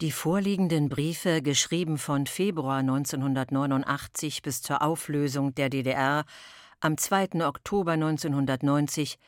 Die 0.00 0.12
vorliegenden 0.12 0.88
Briefe, 0.88 1.42
geschrieben 1.42 1.98
von 1.98 2.28
Februar 2.28 2.76
1989 2.78 4.42
bis 4.42 4.62
zur 4.62 4.80
Auflösung 4.80 5.56
der 5.56 5.70
DDR 5.70 6.24
am 6.78 6.96
2. 6.96 7.44
Oktober 7.44 7.92
1990, 7.92 9.18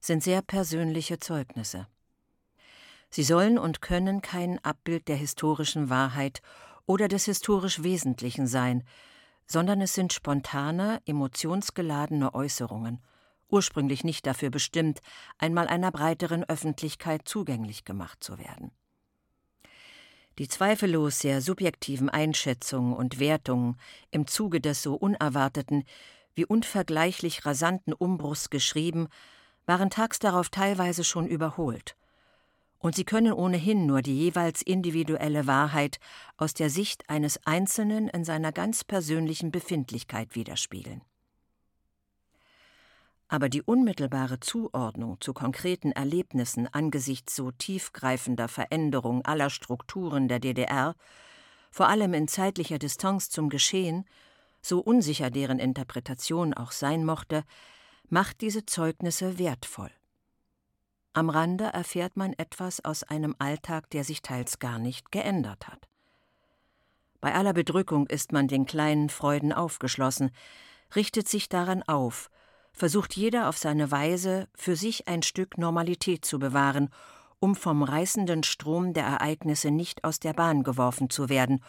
sind 0.00 0.22
sehr 0.22 0.42
persönliche 0.42 1.18
Zeugnisse. 1.18 1.86
Sie 3.08 3.22
sollen 3.22 3.56
und 3.56 3.80
können 3.80 4.20
kein 4.20 4.62
Abbild 4.62 5.08
der 5.08 5.16
historischen 5.16 5.88
Wahrheit 5.88 6.42
oder 6.84 7.08
des 7.08 7.24
historisch 7.24 7.82
Wesentlichen 7.82 8.46
sein, 8.46 8.84
sondern 9.46 9.80
es 9.80 9.94
sind 9.94 10.12
spontane, 10.12 11.00
emotionsgeladene 11.06 12.34
Äußerungen, 12.34 13.02
ursprünglich 13.48 14.04
nicht 14.04 14.26
dafür 14.26 14.50
bestimmt, 14.50 15.00
einmal 15.38 15.68
einer 15.68 15.90
breiteren 15.90 16.44
Öffentlichkeit 16.44 17.26
zugänglich 17.26 17.86
gemacht 17.86 18.22
zu 18.22 18.36
werden. 18.36 18.72
Die 20.38 20.48
zweifellos 20.48 21.18
sehr 21.18 21.40
subjektiven 21.40 22.08
Einschätzungen 22.08 22.94
und 22.94 23.18
Wertungen 23.18 23.76
im 24.10 24.26
Zuge 24.26 24.60
des 24.60 24.82
so 24.82 24.94
unerwarteten 24.94 25.84
wie 26.34 26.46
unvergleichlich 26.46 27.44
rasanten 27.44 27.92
Umbruchs 27.92 28.48
geschrieben, 28.48 29.08
waren 29.66 29.90
tags 29.90 30.18
darauf 30.18 30.48
teilweise 30.48 31.04
schon 31.04 31.26
überholt. 31.26 31.94
Und 32.78 32.96
sie 32.96 33.04
können 33.04 33.32
ohnehin 33.32 33.86
nur 33.86 34.02
die 34.02 34.16
jeweils 34.16 34.62
individuelle 34.62 35.46
Wahrheit 35.46 36.00
aus 36.36 36.54
der 36.54 36.70
Sicht 36.70 37.08
eines 37.08 37.46
Einzelnen 37.46 38.08
in 38.08 38.24
seiner 38.24 38.50
ganz 38.50 38.82
persönlichen 38.82 39.52
Befindlichkeit 39.52 40.34
widerspiegeln 40.34 41.02
aber 43.32 43.48
die 43.48 43.62
unmittelbare 43.62 44.40
Zuordnung 44.40 45.18
zu 45.22 45.32
konkreten 45.32 45.90
Erlebnissen 45.90 46.68
angesichts 46.70 47.34
so 47.34 47.50
tiefgreifender 47.50 48.46
Veränderung 48.46 49.24
aller 49.24 49.48
Strukturen 49.48 50.28
der 50.28 50.38
DDR, 50.38 50.94
vor 51.70 51.88
allem 51.88 52.12
in 52.12 52.28
zeitlicher 52.28 52.78
Distanz 52.78 53.30
zum 53.30 53.48
Geschehen, 53.48 54.04
so 54.60 54.80
unsicher 54.80 55.30
deren 55.30 55.58
Interpretation 55.58 56.52
auch 56.52 56.72
sein 56.72 57.06
mochte, 57.06 57.44
macht 58.10 58.42
diese 58.42 58.66
Zeugnisse 58.66 59.38
wertvoll. 59.38 59.90
Am 61.14 61.30
Rande 61.30 61.64
erfährt 61.64 62.18
man 62.18 62.34
etwas 62.34 62.84
aus 62.84 63.02
einem 63.02 63.34
Alltag, 63.38 63.88
der 63.88 64.04
sich 64.04 64.20
teils 64.20 64.58
gar 64.58 64.78
nicht 64.78 65.10
geändert 65.10 65.68
hat. 65.68 65.88
Bei 67.22 67.34
aller 67.34 67.54
Bedrückung 67.54 68.06
ist 68.08 68.30
man 68.30 68.46
den 68.46 68.66
kleinen 68.66 69.08
Freuden 69.08 69.54
aufgeschlossen, 69.54 70.32
richtet 70.94 71.28
sich 71.28 71.48
daran 71.48 71.82
auf, 71.84 72.28
versucht 72.72 73.16
jeder 73.16 73.48
auf 73.48 73.58
seine 73.58 73.90
Weise 73.90 74.48
für 74.54 74.76
sich 74.76 75.08
ein 75.08 75.22
Stück 75.22 75.58
Normalität 75.58 76.24
zu 76.24 76.38
bewahren, 76.38 76.90
um 77.38 77.54
vom 77.54 77.82
reißenden 77.82 78.42
Strom 78.42 78.92
der 78.92 79.04
Ereignisse 79.04 79.70
nicht 79.70 80.04
aus 80.04 80.20
der 80.20 80.32
Bahn 80.32 80.62
geworfen 80.62 81.10
zu 81.10 81.28
werden 81.28 81.62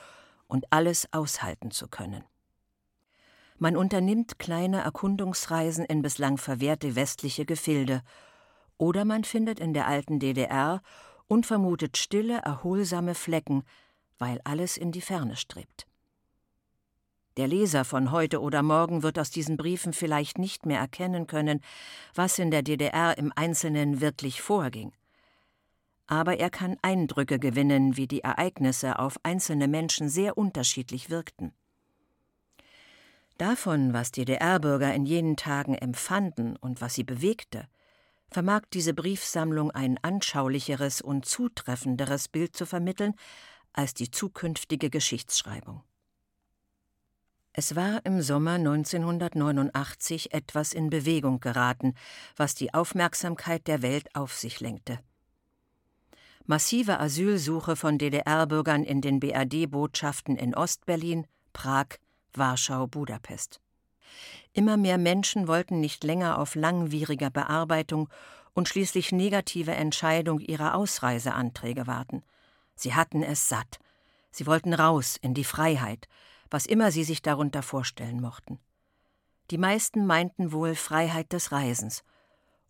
und 0.48 0.66
alles 0.72 1.12
aushalten 1.12 1.72
zu 1.72 1.88
können. 1.88 2.24
Man 3.58 3.76
unternimmt 3.76 4.40
kleine 4.40 4.81
Erkundungsreisen 4.81 5.86
in 5.86 6.02
bislang 6.02 6.38
verwehrte 6.38 6.96
westliche 6.96 7.46
Gefilde, 7.46 8.02
oder 8.78 9.06
man 9.06 9.24
findet 9.24 9.59
in 9.59 9.74
der 9.74 9.88
alten 9.88 10.20
DDR 10.20 10.81
unvermutet 11.28 11.98
stille, 11.98 12.40
erholsame 12.40 13.16
Flecken, 13.16 13.64
weil 14.18 14.42
alles 14.44 14.78
in 14.78 14.92
die 14.92 15.02
Ferne 15.02 15.36
strebt. 15.36 15.88
Der 17.38 17.48
Leser 17.48 17.84
von 17.84 18.12
heute 18.12 18.42
oder 18.42 18.62
morgen 18.62 19.02
wird 19.02 19.17
aus 19.17 19.31
diesen 19.31 19.58
Briefen 19.58 19.94
vielleicht 19.94 20.38
nicht 20.38 20.66
mehr 20.66 20.80
erkennen 20.80 21.26
können, 21.26 21.62
was 22.14 22.38
in 22.38 22.52
der 22.52 22.62
DDR 22.62 23.17
im 23.17 23.34
Einzelnen 23.36 24.02
wirklich 24.02 24.42
vorging. 24.42 24.92
Aber 26.06 26.38
er 26.38 26.52
kann 26.52 26.78
Eindrücke 26.84 27.40
gewinnen, 27.40 27.98
wie 27.98 28.08
die 28.08 28.22
Ereignisse 28.22 29.00
auf 29.00 29.17
einzelne 29.23 29.67
Menschen 29.67 30.09
sehr 30.09 30.38
unterschiedlich 30.38 31.09
wirkten. 31.09 31.53
Davon, 33.40 33.94
was 33.94 34.12
DDR-Bürger 34.12 34.94
in 34.94 35.08
jenen 35.08 35.36
Tagen 35.36 35.74
empfanden 35.74 36.56
und 36.56 36.81
was 36.81 36.94
sie 36.94 37.03
bewegte, 37.03 37.68
vermag 38.30 38.62
diese 38.74 38.94
Briefsammlung 38.94 39.72
ein 39.72 39.97
anschaulicheres 40.03 41.02
und 41.02 41.25
zutreffenderes 41.25 42.28
Bild 42.28 42.56
zu 42.56 42.68
vermitteln 42.68 43.16
als 43.74 43.96
die 43.96 44.12
zukünftige 44.12 44.91
Geschichtsschreibung. 44.91 45.84
Es 47.56 47.75
war 47.75 48.03
im 48.03 48.24
Sommer 48.24 48.53
1989 48.53 50.34
etwas 50.34 50.74
in 50.74 50.90
Bewegung 50.90 51.40
geraten, 51.40 51.94
was 52.36 52.56
die 52.56 52.74
Aufmerksamkeit 52.74 53.68
der 53.68 53.84
Welt 53.84 54.16
auf 54.16 54.34
sich 54.34 54.59
lenkte. 54.59 55.00
Massive 56.46 57.00
Asylsuche 57.00 57.75
von 57.75 58.00
DDR-Bürgern 58.00 58.84
in 58.84 59.02
den 59.02 59.19
BRD-Botschaften 59.19 60.36
in 60.36 60.56
Ostberlin, 60.56 61.28
Prag, 61.53 62.00
Warschau, 62.34 62.88
Budapest. 62.88 63.62
Immer 64.53 64.75
mehr 64.75 64.97
Menschen 64.97 65.47
wollten 65.47 65.80
nicht 65.80 66.03
länger 66.03 66.40
auf 66.40 66.56
langwieriger 66.56 67.30
Bearbeitung 67.30 68.09
und 68.53 68.68
schließlich 68.68 69.12
negative 69.12 69.74
Entscheidung 69.74 70.40
ihrer 70.40 70.74
Ausreiseanträge 70.74 71.86
warten. 71.86 72.24
Sie 72.75 72.96
hatten 72.96 73.22
es 73.22 73.47
satt. 73.47 73.80
Sie 74.31 74.47
wollten 74.47 74.74
raus 74.74 75.18
in 75.22 75.36
die 75.36 75.44
Freiheit, 75.44 76.08
was 76.53 76.68
immer 76.68 76.91
sie 76.91 77.03
sich 77.03 77.24
darunter 77.24 77.64
vorstellen 77.64 78.22
mochten. 78.22 78.59
Die 79.50 79.58
meisten 79.58 80.06
meinten 80.06 80.52
wohl 80.52 80.75
Freiheit 80.75 81.34
des 81.34 81.52
Reisens, 81.52 82.03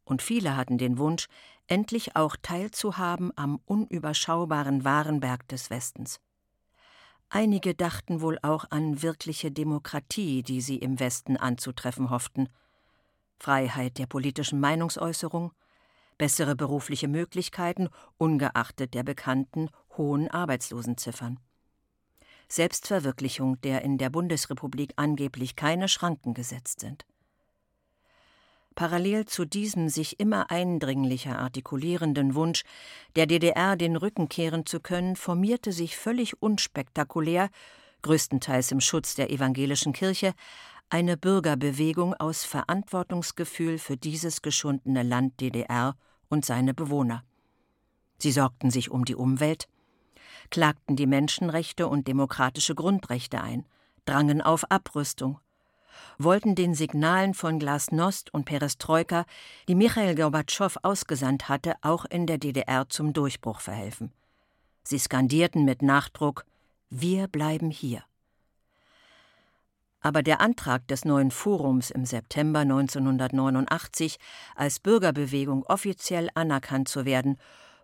und 0.06 0.22
viele 0.22 0.56
hatten 0.56 0.78
den 0.78 0.98
Wunsch, 0.98 1.28
endlich 1.68 2.16
auch 2.16 2.38
teilzuhaben 2.42 3.38
am 3.38 3.60
unüberschaubaren 3.66 4.86
Warenberg 4.86 5.46
des 5.50 5.70
Westens. 5.70 6.22
Einige 7.28 7.76
dachten 7.76 8.22
wohl 8.22 8.40
auch 8.42 8.72
an 8.72 9.02
wirkliche 9.02 9.52
Demokratie, 9.52 10.44
die 10.44 10.62
sie 10.62 10.78
im 10.78 11.02
Westen 11.02 11.36
anzutreffen 11.36 12.10
hofften, 12.10 12.48
Freiheit 13.38 13.98
der 13.98 14.06
politischen 14.06 14.62
Meinungsäußerung, 14.62 15.52
bessere 16.18 16.56
berufliche 16.56 17.10
Möglichkeiten, 17.10 17.90
ungeachtet 18.18 18.94
der 18.94 19.04
bekannten 19.04 19.70
hohen 19.98 20.32
Arbeitslosenziffern. 20.32 21.38
Selbstverwirklichung, 22.54 23.60
der 23.62 23.82
in 23.82 23.98
der 23.98 24.12
Bundesrepublik 24.12 24.94
angeblich 24.96 25.56
keine 25.56 25.88
Schranken 25.88 26.36
gesetzt 26.36 26.82
sind. 26.82 27.06
Parallel 28.76 29.26
zu 29.26 29.46
diesem 29.46 29.90
sich 29.90 30.20
immer 30.20 30.52
eindringlicher 30.52 31.40
artikulierenden 31.40 32.36
Wunsch, 32.36 32.64
der 33.16 33.26
DDR 33.26 33.76
den 33.76 33.96
Rücken 33.96 34.30
kehren 34.30 34.66
zu 34.66 34.80
können, 34.80 35.16
formierte 35.16 35.72
sich 35.72 35.98
völlig 35.98 36.42
unspektakulär, 36.42 37.50
größtenteils 38.04 38.72
im 38.72 38.82
Schutz 38.82 39.16
der 39.16 39.32
evangelischen 39.32 39.94
Kirche, 39.94 40.34
eine 40.90 41.18
Bürgerbewegung 41.18 42.14
aus 42.14 42.44
Verantwortungsgefühl 42.44 43.80
für 43.80 43.98
dieses 43.98 44.44
geschundene 44.44 45.02
Land 45.02 45.40
DDR 45.40 45.96
und 46.30 46.46
seine 46.46 46.76
Bewohner. 46.76 47.24
Sie 48.20 48.32
sorgten 48.32 48.70
sich 48.70 48.92
um 48.92 49.06
die 49.06 49.16
Umwelt, 49.16 49.68
klagten 50.54 50.96
die 50.96 51.08
Menschenrechte 51.08 51.88
und 51.88 52.08
demokratische 52.08 52.76
Grundrechte 52.76 53.42
ein, 53.42 53.66
drangen 54.06 54.40
auf 54.40 54.70
Abrüstung, 54.70 55.40
wollten 56.20 56.54
den 56.54 56.76
Signalen 56.76 57.34
von 57.34 57.58
Glasnost 57.58 58.32
und 58.32 58.46
Perestroika, 58.46 59.26
die 59.68 59.74
Michail 59.74 60.14
Gorbatschow 60.14 60.78
ausgesandt 60.84 61.50
hatte, 61.50 61.74
auch 61.82 62.06
in 62.06 62.28
der 62.28 62.38
DDR 62.38 62.88
zum 62.88 63.14
Durchbruch 63.14 63.62
verhelfen. 63.62 64.12
Sie 64.84 65.00
skandierten 65.00 65.66
mit 65.66 65.82
Nachdruck 65.82 66.46
Wir 66.92 67.28
bleiben 67.28 67.72
hier. 67.72 68.04
Aber 70.02 70.22
der 70.22 70.40
Antrag 70.40 70.88
des 70.88 71.04
neuen 71.04 71.32
Forums 71.32 71.90
im 71.90 72.06
September 72.06 72.60
1989, 72.60 74.20
als 74.56 74.80
Bürgerbewegung 74.80 75.64
offiziell 75.64 76.30
anerkannt 76.36 76.90
zu 76.90 77.06
werden 77.06 77.40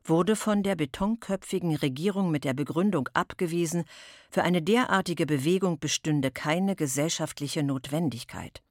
wurde 0.10 0.36
von 0.36 0.64
der 0.64 0.76
betonköpfigen 0.76 1.76
Regierung 1.76 2.32
mit 2.32 2.44
der 2.44 2.54
Begründung 2.54 3.08
abgewiesen, 3.14 3.86
für 4.30 4.44
eine 4.44 4.62
derartige 4.62 5.26
Bewegung 5.26 5.80
bestünde 5.80 6.32
keine 6.32 6.76
gesellschaftliche 6.76 7.64
Notwendigkeit. 7.64 8.62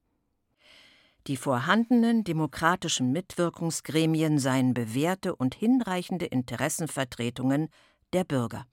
Die 1.26 1.36
vorhandenen 1.36 2.24
demokratischen 2.24 3.12
Mitwirkungsgremien 3.12 4.38
seien 4.38 4.74
bewährte 4.74 5.36
und 5.36 5.54
hinreichende 5.54 6.26
Interessenvertretungen 6.26 7.68
der 8.12 8.24
Bürger. 8.24 8.66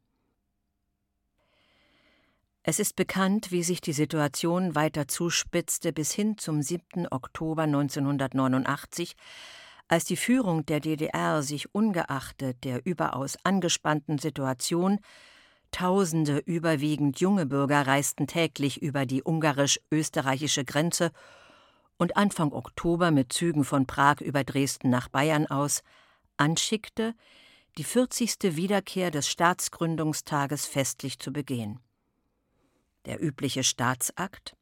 Es 2.64 2.80
ist 2.80 2.96
bekannt, 2.96 3.52
wie 3.52 3.62
sich 3.62 3.80
die 3.80 3.94
Situation 3.94 4.74
weiter 4.74 5.08
zuspitzte 5.08 5.94
bis 5.94 6.14
hin 6.14 6.40
zum 6.40 6.64
7. 6.64 7.08
Oktober 7.12 7.64
1989, 7.64 9.16
als 9.88 10.06
die 10.06 10.18
Führung 10.18 10.66
der 10.66 10.80
DDR 10.80 11.44
sich 11.44 11.74
ungeachtet 11.74 12.64
der 12.64 12.86
überaus 12.86 13.38
angespannten 13.44 14.18
Situation 14.18 15.00
Tausende 15.76 16.38
überwiegend 16.38 17.20
junge 17.20 17.46
Bürger 17.46 17.86
reisten 17.86 18.28
täglich 18.28 18.82
über 18.82 19.06
die 19.06 19.24
ungarisch-österreichische 19.24 20.64
Grenze 20.64 21.12
und 21.98 22.16
Anfang 22.16 22.54
Oktober 22.54 23.12
mit 23.12 23.34
Zügen 23.34 23.66
von 23.66 23.86
Prag 23.86 24.22
über 24.22 24.46
Dresden 24.46 24.90
nach 24.90 25.10
Bayern 25.10 25.48
aus 25.48 25.82
anschickte, 26.38 27.14
die 27.78 27.84
40. 27.84 28.56
Wiederkehr 28.56 29.12
des 29.12 29.28
Staatsgründungstages 29.28 30.66
festlich 30.66 31.20
zu 31.20 31.34
begehen. 31.34 31.80
Der 33.04 33.22
übliche 33.22 33.66
Staatsakt, 33.66 34.56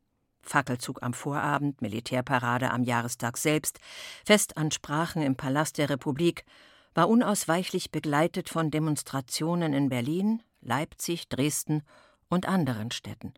Fackelzug 0.43 1.01
am 1.01 1.13
Vorabend, 1.13 1.81
Militärparade 1.81 2.71
am 2.71 2.83
Jahrestag 2.83 3.37
selbst, 3.37 3.79
Festansprachen 4.25 5.21
im 5.21 5.35
Palast 5.35 5.77
der 5.77 5.89
Republik, 5.89 6.45
war 6.93 7.09
unausweichlich 7.09 7.91
begleitet 7.91 8.49
von 8.49 8.69
Demonstrationen 8.69 9.73
in 9.73 9.89
Berlin, 9.89 10.43
Leipzig, 10.61 11.27
Dresden 11.27 11.83
und 12.29 12.47
anderen 12.47 12.91
Städten. 12.91 13.33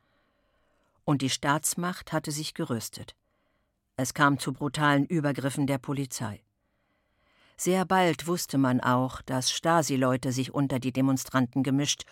Und 1.06 1.22
die 1.22 1.30
Staatsmacht 1.30 2.12
hatte 2.12 2.32
sich 2.32 2.54
gerüstet. 2.54 3.16
Es 3.98 4.14
kam 4.14 4.40
zu 4.40 4.52
brutalen 4.52 5.06
Übergriffen 5.06 5.68
der 5.68 5.78
Polizei. 5.78 6.42
Sehr 7.58 7.86
bald 7.86 8.28
wusste 8.28 8.58
man 8.58 8.82
auch, 8.82 9.22
dass 9.22 9.52
Stasi-Leute 9.52 10.34
sich 10.34 10.54
unter 10.54 10.80
die 10.80 10.92
Demonstranten 10.92 11.64
gemischt 11.64 12.04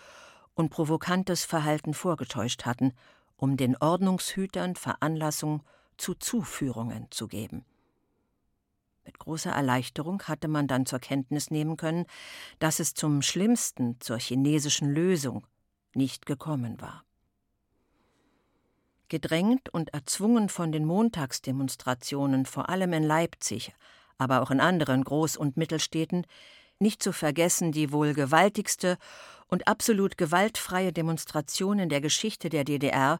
und 0.54 0.70
provokantes 0.70 1.44
Verhalten 1.44 1.92
vorgetäuscht 1.92 2.64
hatten, 2.64 2.94
um 3.44 3.58
den 3.58 3.76
Ordnungshütern 3.76 4.74
Veranlassung 4.74 5.62
zu 5.98 6.14
Zuführungen 6.14 7.08
zu 7.10 7.28
geben. 7.28 7.66
Mit 9.04 9.18
großer 9.18 9.50
Erleichterung 9.50 10.22
hatte 10.22 10.48
man 10.48 10.66
dann 10.66 10.86
zur 10.86 10.98
Kenntnis 10.98 11.50
nehmen 11.50 11.76
können, 11.76 12.06
dass 12.58 12.80
es 12.80 12.94
zum 12.94 13.20
Schlimmsten, 13.20 14.00
zur 14.00 14.18
chinesischen 14.18 14.90
Lösung, 14.90 15.46
nicht 15.94 16.24
gekommen 16.24 16.80
war. 16.80 17.04
Gedrängt 19.08 19.68
und 19.68 19.92
erzwungen 19.92 20.48
von 20.48 20.72
den 20.72 20.86
Montagsdemonstrationen, 20.86 22.46
vor 22.46 22.70
allem 22.70 22.94
in 22.94 23.02
Leipzig, 23.02 23.74
aber 24.16 24.40
auch 24.40 24.50
in 24.50 24.60
anderen 24.60 25.04
Groß- 25.04 25.36
und 25.36 25.58
Mittelstädten, 25.58 26.26
nicht 26.78 27.02
zu 27.02 27.12
vergessen 27.12 27.72
die 27.72 27.92
wohl 27.92 28.14
gewaltigste 28.14 28.98
und 29.46 29.68
absolut 29.68 30.18
gewaltfreie 30.18 30.92
Demonstration 30.92 31.78
in 31.78 31.88
der 31.88 32.00
Geschichte 32.00 32.48
der 32.48 32.64
DDR 32.64 33.18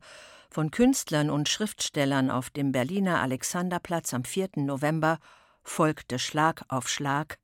von 0.50 0.70
Künstlern 0.70 1.30
und 1.30 1.48
Schriftstellern 1.48 2.30
auf 2.30 2.50
dem 2.50 2.72
Berliner 2.72 3.20
Alexanderplatz 3.20 4.14
am 4.14 4.24
4. 4.24 4.50
November 4.56 5.18
folgte 5.62 6.18
Schlag 6.18 6.64
auf 6.68 6.88
Schlag 6.88 7.38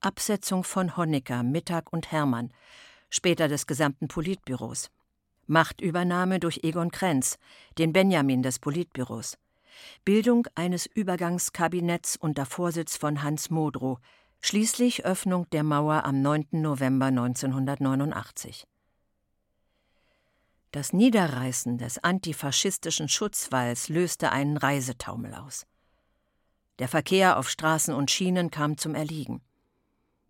Absetzung 0.00 0.62
von 0.62 0.96
Honecker, 0.96 1.42
Mittag 1.42 1.92
und 1.92 2.12
Hermann, 2.12 2.52
später 3.10 3.48
des 3.48 3.66
gesamten 3.66 4.06
Politbüros. 4.06 4.90
Machtübernahme 5.48 6.38
durch 6.38 6.60
Egon 6.62 6.92
Krenz, 6.92 7.38
den 7.78 7.92
Benjamin 7.92 8.42
des 8.42 8.58
Politbüros. 8.58 9.38
Bildung 10.04 10.46
eines 10.54 10.86
Übergangskabinetts 10.86 12.16
unter 12.16 12.46
Vorsitz 12.46 12.96
von 12.96 13.22
Hans 13.22 13.50
Modrow, 13.50 13.98
schließlich 14.40 15.04
Öffnung 15.04 15.48
der 15.50 15.62
Mauer 15.62 16.04
am 16.04 16.22
9. 16.22 16.48
November 16.52 17.06
1989. 17.06 18.66
Das 20.70 20.92
Niederreißen 20.92 21.78
des 21.78 22.02
antifaschistischen 22.04 23.08
Schutzwalls 23.08 23.88
löste 23.88 24.30
einen 24.32 24.56
Reisetaumel 24.56 25.34
aus. 25.34 25.66
Der 26.78 26.88
Verkehr 26.88 27.38
auf 27.38 27.48
Straßen 27.48 27.94
und 27.94 28.10
Schienen 28.10 28.50
kam 28.50 28.76
zum 28.76 28.94
Erliegen. 28.94 29.40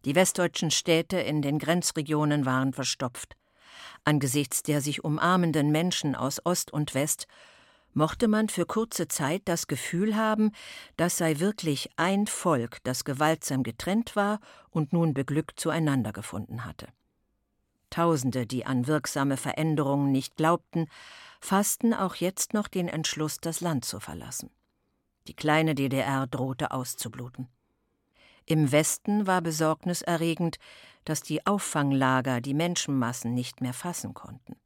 Die 0.04 0.14
westdeutschen 0.14 0.70
Städte 0.70 1.18
in 1.18 1.42
den 1.42 1.58
Grenzregionen 1.58 2.46
waren 2.46 2.72
verstopft. 2.72 3.36
Angesichts 4.04 4.62
der 4.62 4.80
sich 4.80 5.04
umarmenden 5.04 5.70
Menschen 5.70 6.14
aus 6.14 6.40
Ost 6.46 6.72
und 6.72 6.94
West 6.94 7.26
mochte 7.94 8.28
man 8.28 8.48
für 8.48 8.66
kurze 8.66 9.08
Zeit 9.08 9.42
das 9.46 9.66
Gefühl 9.66 10.16
haben, 10.16 10.52
das 10.96 11.16
sei 11.16 11.38
wirklich 11.38 11.90
ein 11.96 12.26
Volk, 12.26 12.78
das 12.84 13.04
gewaltsam 13.04 13.62
getrennt 13.62 14.16
war 14.16 14.40
und 14.70 14.92
nun 14.92 15.14
beglückt 15.14 15.58
zueinander 15.60 16.12
gefunden 16.12 16.64
hatte. 16.64 16.88
Tausende, 17.90 18.46
die 18.46 18.66
an 18.66 18.86
wirksame 18.86 19.36
Veränderungen 19.36 20.12
nicht 20.12 20.36
glaubten, 20.36 20.86
fassten 21.40 21.94
auch 21.94 22.16
jetzt 22.16 22.52
noch 22.52 22.68
den 22.68 22.88
Entschluss, 22.88 23.38
das 23.40 23.60
Land 23.60 23.84
zu 23.84 24.00
verlassen. 24.00 24.50
Die 25.26 25.34
kleine 25.34 25.74
DDR 25.74 26.26
drohte 26.26 26.70
auszubluten. 26.70 27.48
Im 28.44 28.72
Westen 28.72 29.26
war 29.26 29.42
besorgniserregend, 29.42 30.56
dass 31.04 31.22
die 31.22 31.46
Auffanglager 31.46 32.40
die 32.40 32.54
Menschenmassen 32.54 33.34
nicht 33.34 33.60
mehr 33.60 33.74
fassen 33.74 34.14
konnten. 34.14 34.56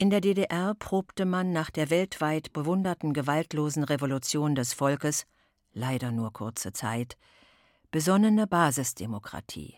In 0.00 0.08
der 0.08 0.22
DDR 0.22 0.74
probte 0.78 1.26
man 1.26 1.52
nach 1.52 1.68
der 1.68 1.90
weltweit 1.90 2.54
bewunderten 2.54 3.12
gewaltlosen 3.12 3.84
Revolution 3.84 4.54
des 4.54 4.72
Volkes, 4.72 5.26
leider 5.74 6.10
nur 6.10 6.32
kurze 6.32 6.72
Zeit, 6.72 7.18
besonnene 7.90 8.46
Basisdemokratie. 8.46 9.76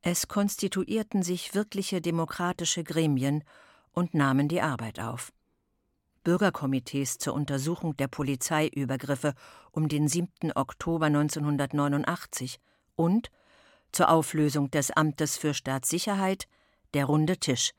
Es 0.00 0.26
konstituierten 0.26 1.22
sich 1.22 1.54
wirkliche 1.54 2.00
demokratische 2.00 2.82
Gremien 2.82 3.44
und 3.92 4.14
nahmen 4.14 4.48
die 4.48 4.62
Arbeit 4.62 4.98
auf. 4.98 5.32
Bürgerkomitees 6.24 7.18
zur 7.18 7.34
Untersuchung 7.34 7.96
der 7.98 8.08
Polizeiübergriffe 8.08 9.34
um 9.70 9.88
den 9.88 10.08
7. 10.08 10.50
Oktober 10.56 11.06
1989 11.06 12.58
und 12.96 13.30
zur 13.92 14.10
Auflösung 14.10 14.72
des 14.72 14.90
Amtes 14.90 15.36
für 15.36 15.54
Staatssicherheit 15.54 16.48
der 16.94 17.04
Runde 17.04 17.36
Tisch, 17.36 17.70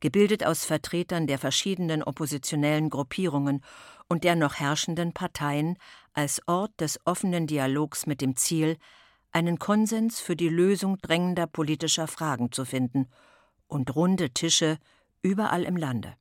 gebildet 0.00 0.44
aus 0.44 0.64
Vertretern 0.64 1.26
der 1.26 1.38
verschiedenen 1.38 2.02
oppositionellen 2.02 2.90
Gruppierungen 2.90 3.62
und 4.08 4.24
der 4.24 4.34
noch 4.34 4.54
herrschenden 4.54 5.12
Parteien, 5.12 5.76
als 6.12 6.46
Ort 6.48 6.72
des 6.80 6.98
offenen 7.04 7.46
Dialogs 7.46 8.06
mit 8.06 8.20
dem 8.20 8.36
Ziel, 8.36 8.76
einen 9.30 9.58
Konsens 9.58 10.20
für 10.20 10.34
die 10.34 10.48
Lösung 10.48 10.98
drängender 10.98 11.46
politischer 11.46 12.08
Fragen 12.08 12.50
zu 12.50 12.64
finden 12.64 13.08
und 13.68 13.94
runde 13.94 14.30
Tische 14.30 14.78
überall 15.22 15.62
im 15.64 15.76
Lande. 15.76 16.14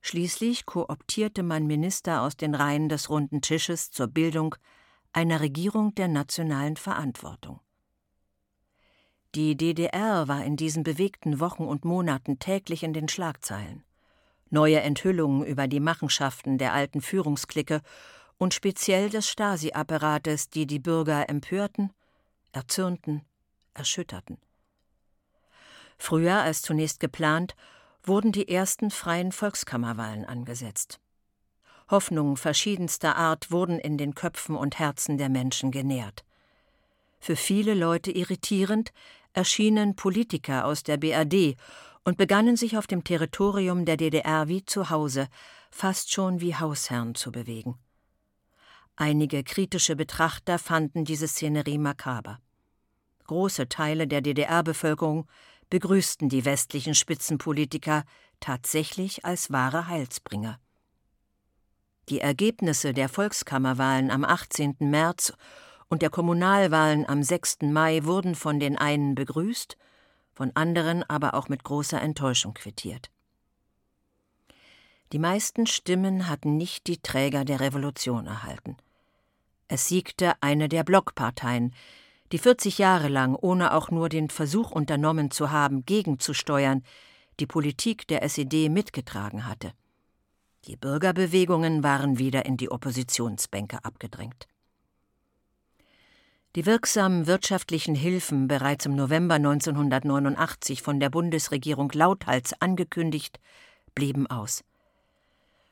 Schließlich 0.00 0.64
kooptierte 0.64 1.42
man 1.42 1.66
Minister 1.66 2.22
aus 2.22 2.36
den 2.36 2.54
Reihen 2.54 2.88
des 2.88 3.10
runden 3.10 3.42
Tisches 3.42 3.90
zur 3.90 4.06
Bildung 4.06 4.54
einer 5.12 5.40
Regierung 5.40 5.94
der 5.94 6.08
nationalen 6.08 6.76
Verantwortung. 6.76 7.60
Die 9.38 9.56
DDR 9.56 10.26
war 10.26 10.44
in 10.44 10.56
diesen 10.56 10.82
bewegten 10.82 11.38
Wochen 11.38 11.62
und 11.62 11.84
Monaten 11.84 12.40
täglich 12.40 12.82
in 12.82 12.92
den 12.92 13.08
Schlagzeilen. 13.08 13.84
Neue 14.50 14.80
Enthüllungen 14.80 15.46
über 15.46 15.68
die 15.68 15.78
Machenschaften 15.78 16.58
der 16.58 16.72
alten 16.72 17.00
Führungsklicke 17.00 17.82
und 18.36 18.52
speziell 18.52 19.10
des 19.10 19.28
Stasi-Apparates, 19.28 20.50
die 20.50 20.66
die 20.66 20.80
Bürger 20.80 21.28
empörten, 21.28 21.92
erzürnten, 22.50 23.22
erschütterten. 23.74 24.38
Früher 25.98 26.40
als 26.40 26.62
zunächst 26.62 26.98
geplant, 26.98 27.54
wurden 28.02 28.32
die 28.32 28.48
ersten 28.48 28.90
freien 28.90 29.30
Volkskammerwahlen 29.30 30.24
angesetzt. 30.24 30.98
Hoffnungen 31.88 32.36
verschiedenster 32.36 33.14
Art 33.14 33.52
wurden 33.52 33.78
in 33.78 33.98
den 33.98 34.16
Köpfen 34.16 34.56
und 34.56 34.80
Herzen 34.80 35.16
der 35.16 35.28
Menschen 35.28 35.70
genährt. 35.70 36.24
Für 37.28 37.36
viele 37.36 37.74
Leute 37.74 38.10
irritierend 38.10 38.90
erschienen 39.34 39.96
Politiker 39.96 40.64
aus 40.64 40.82
der 40.82 40.96
BRD 40.96 41.56
und 42.02 42.16
begannen 42.16 42.56
sich 42.56 42.78
auf 42.78 42.86
dem 42.86 43.04
Territorium 43.04 43.84
der 43.84 43.98
DDR 43.98 44.48
wie 44.48 44.64
zu 44.64 44.88
Hause, 44.88 45.28
fast 45.70 46.10
schon 46.10 46.40
wie 46.40 46.54
Hausherren 46.54 47.14
zu 47.14 47.30
bewegen. 47.30 47.76
Einige 48.96 49.44
kritische 49.44 49.94
Betrachter 49.94 50.58
fanden 50.58 51.04
diese 51.04 51.28
Szenerie 51.28 51.76
makaber. 51.76 52.40
Große 53.26 53.68
Teile 53.68 54.08
der 54.08 54.22
DDR-Bevölkerung 54.22 55.26
begrüßten 55.68 56.30
die 56.30 56.46
westlichen 56.46 56.94
Spitzenpolitiker 56.94 58.04
tatsächlich 58.40 59.26
als 59.26 59.52
wahre 59.52 59.86
Heilsbringer. 59.86 60.58
Die 62.08 62.20
Ergebnisse 62.20 62.94
der 62.94 63.10
Volkskammerwahlen 63.10 64.10
am 64.10 64.24
18. 64.24 64.76
März 64.80 65.34
und 65.88 66.02
der 66.02 66.10
Kommunalwahlen 66.10 67.08
am 67.08 67.22
6. 67.22 67.58
Mai 67.62 68.04
wurden 68.04 68.34
von 68.34 68.60
den 68.60 68.76
einen 68.76 69.14
begrüßt, 69.14 69.76
von 70.32 70.52
anderen 70.54 71.02
aber 71.02 71.34
auch 71.34 71.48
mit 71.48 71.64
großer 71.64 72.00
Enttäuschung 72.00 72.54
quittiert. 72.54 73.10
Die 75.12 75.18
meisten 75.18 75.66
Stimmen 75.66 76.28
hatten 76.28 76.56
nicht 76.56 76.86
die 76.86 76.98
Träger 76.98 77.44
der 77.44 77.60
Revolution 77.60 78.26
erhalten. 78.26 78.76
Es 79.66 79.88
siegte 79.88 80.34
eine 80.42 80.68
der 80.68 80.84
Blockparteien, 80.84 81.74
die 82.32 82.38
40 82.38 82.78
Jahre 82.78 83.08
lang, 83.08 83.34
ohne 83.34 83.72
auch 83.72 83.90
nur 83.90 84.10
den 84.10 84.28
Versuch 84.28 84.70
unternommen 84.70 85.30
zu 85.30 85.50
haben, 85.50 85.86
gegenzusteuern, 85.86 86.84
die 87.40 87.46
Politik 87.46 88.06
der 88.08 88.22
SED 88.22 88.68
mitgetragen 88.68 89.46
hatte. 89.46 89.72
Die 90.66 90.76
Bürgerbewegungen 90.76 91.82
waren 91.82 92.18
wieder 92.18 92.44
in 92.44 92.58
die 92.58 92.70
Oppositionsbänke 92.70 93.84
abgedrängt. 93.84 94.46
Die 96.58 96.66
wirksamen 96.66 97.28
wirtschaftlichen 97.28 97.94
Hilfen, 97.94 98.48
bereits 98.48 98.84
im 98.84 98.96
November 98.96 99.36
1989 99.36 100.82
von 100.82 100.98
der 100.98 101.08
Bundesregierung 101.08 101.92
lauthals 101.92 102.52
angekündigt, 102.60 103.38
blieben 103.94 104.26
aus. 104.26 104.64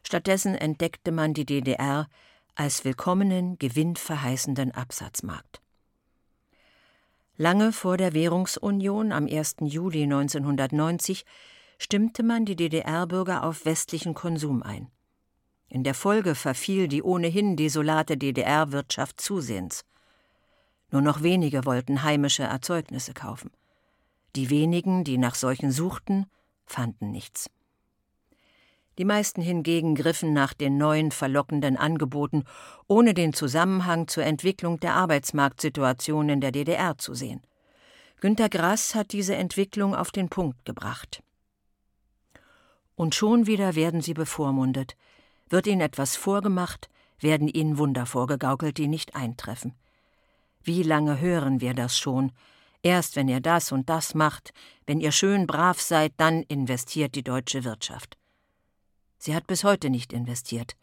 Stattdessen 0.04 0.54
entdeckte 0.54 1.10
man 1.10 1.34
die 1.34 1.44
DDR 1.44 2.06
als 2.54 2.84
willkommenen, 2.84 3.58
gewinnverheißenden 3.58 4.70
Absatzmarkt. 4.70 5.60
Lange 7.36 7.72
vor 7.72 7.96
der 7.96 8.12
Währungsunion 8.12 9.10
am 9.10 9.26
1. 9.26 9.56
Juli 9.62 10.04
1990 10.04 11.24
stimmte 11.78 12.22
man 12.22 12.44
die 12.44 12.54
DDR-Bürger 12.54 13.42
auf 13.42 13.64
westlichen 13.64 14.14
Konsum 14.14 14.62
ein. 14.62 14.86
In 15.68 15.82
der 15.82 15.94
Folge 15.94 16.36
verfiel 16.36 16.86
die 16.86 17.02
ohnehin 17.02 17.56
desolate 17.56 18.16
DDR-Wirtschaft 18.16 19.20
zusehends. 19.20 19.84
Nur 20.90 21.02
noch 21.02 21.22
wenige 21.22 21.64
wollten 21.64 22.02
heimische 22.02 22.44
Erzeugnisse 22.44 23.12
kaufen. 23.12 23.50
Die 24.36 24.50
wenigen, 24.50 25.04
die 25.04 25.18
nach 25.18 25.34
solchen 25.34 25.72
suchten, 25.72 26.26
fanden 26.64 27.10
nichts. 27.10 27.50
Die 28.98 29.04
meisten 29.04 29.42
hingegen 29.42 29.94
griffen 29.94 30.32
nach 30.32 30.54
den 30.54 30.78
neuen 30.78 31.10
verlockenden 31.10 31.76
Angeboten, 31.76 32.44
ohne 32.86 33.12
den 33.12 33.34
Zusammenhang 33.34 34.08
zur 34.08 34.24
Entwicklung 34.24 34.80
der 34.80 34.94
Arbeitsmarktsituation 34.94 36.30
in 36.30 36.40
der 36.40 36.52
DDR 36.52 36.96
zu 36.96 37.12
sehen. 37.12 37.42
Günter 38.20 38.48
Grass 38.48 38.94
hat 38.94 39.12
diese 39.12 39.36
Entwicklung 39.36 39.94
auf 39.94 40.10
den 40.10 40.30
Punkt 40.30 40.64
gebracht. 40.64 41.22
Und 42.94 43.14
schon 43.14 43.46
wieder 43.46 43.74
werden 43.74 44.00
sie 44.00 44.14
bevormundet, 44.14 44.96
wird 45.50 45.66
ihnen 45.66 45.82
etwas 45.82 46.16
vorgemacht, 46.16 46.88
werden 47.20 47.48
ihnen 47.48 47.76
Wunder 47.76 48.06
vorgegaukelt, 48.06 48.78
die 48.78 48.88
nicht 48.88 49.14
eintreffen. 49.14 49.74
Wie 50.66 50.82
lange 50.82 51.20
hören 51.20 51.60
wir 51.60 51.74
das 51.74 51.96
schon? 51.96 52.32
Erst 52.82 53.14
wenn 53.14 53.28
ihr 53.28 53.40
das 53.40 53.70
und 53.70 53.88
das 53.88 54.14
macht, 54.14 54.52
wenn 54.84 55.00
ihr 55.00 55.12
schön 55.12 55.46
brav 55.46 55.80
seid, 55.80 56.12
dann 56.16 56.42
investiert 56.42 57.14
die 57.14 57.22
deutsche 57.22 57.62
Wirtschaft. 57.62 58.18
Sie 59.16 59.32
hat 59.36 59.46
bis 59.46 59.62
heute 59.62 59.90
nicht 59.90 60.12
investiert. 60.12 60.76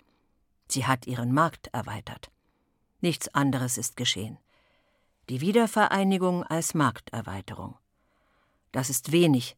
Sie 0.69 0.85
hat 0.85 1.05
ihren 1.05 1.33
Markt 1.33 1.67
erweitert. 1.73 2.31
Nichts 3.01 3.27
anderes 3.33 3.77
ist 3.77 3.97
geschehen. 3.97 4.37
Die 5.27 5.41
Wiedervereinigung 5.41 6.43
als 6.43 6.73
Markterweiterung. 6.73 7.77
Das 8.71 8.89
ist 8.89 9.11
wenig, 9.11 9.57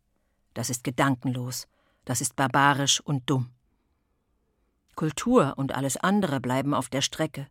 das 0.56 0.72
ist 0.72 0.84
gedankenlos, 0.84 1.68
das 2.04 2.20
ist 2.20 2.36
barbarisch 2.36 3.00
und 3.00 3.30
dumm. 3.30 3.52
Kultur 4.96 5.54
und 5.58 5.76
alles 5.76 5.98
andere 5.98 6.40
bleiben 6.40 6.74
auf 6.74 6.90
der 6.90 7.02
Strecke. 7.02 7.48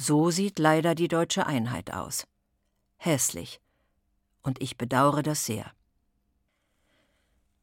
So 0.00 0.30
sieht 0.30 0.60
leider 0.60 0.94
die 0.94 1.08
deutsche 1.08 1.46
Einheit 1.46 1.92
aus. 1.92 2.24
Hässlich. 2.98 3.60
Und 4.42 4.62
ich 4.62 4.78
bedauere 4.78 5.24
das 5.24 5.44
sehr. 5.44 5.72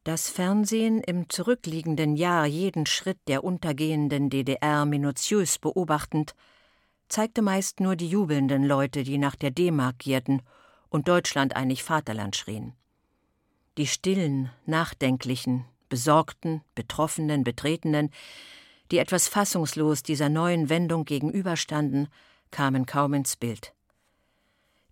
Das 0.04 0.28
Fernsehen 0.28 1.00
im 1.00 1.30
zurückliegenden 1.30 2.14
Jahr 2.14 2.44
jeden 2.46 2.84
Schritt 2.84 3.18
der 3.26 3.42
untergehenden 3.42 4.28
DDR 4.28 4.84
minutiös 4.84 5.58
beobachtend, 5.58 6.34
zeigte 7.08 7.40
meist 7.40 7.80
nur 7.80 7.96
die 7.96 8.08
jubelnden 8.08 8.64
Leute, 8.64 9.02
die 9.02 9.18
nach 9.18 9.34
der 9.34 9.50
D-Mark 9.50 9.98
gierten 9.98 10.42
und 10.90 11.08
Deutschland 11.08 11.56
einig 11.56 11.82
Vaterland 11.82 12.36
schrien. 12.36 12.74
Die 13.78 13.86
stillen, 13.86 14.50
nachdenklichen, 14.66 15.64
besorgten, 15.88 16.62
betroffenen, 16.74 17.44
betretenen, 17.44 18.10
die 18.90 18.98
etwas 18.98 19.28
fassungslos 19.28 20.02
dieser 20.02 20.28
neuen 20.28 20.68
Wendung 20.68 21.04
gegenüberstanden, 21.04 22.08
kamen 22.50 22.86
kaum 22.86 23.14
ins 23.14 23.36
Bild. 23.36 23.74